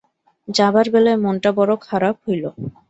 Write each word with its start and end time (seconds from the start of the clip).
যাবার 0.47 0.85
বেলায় 0.93 1.19
মনটা 1.23 1.49
বড়ো 1.57 1.75
খারাপ 1.87 2.15
হইল। 2.25 2.43